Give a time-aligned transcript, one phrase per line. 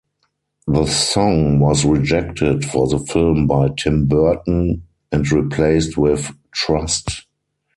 [0.65, 4.81] The song was rejected for the film by Tim Burton
[5.11, 7.27] and replaced with "Trust".